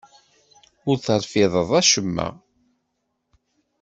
[0.89, 2.27] Ur terfideḍ acemma.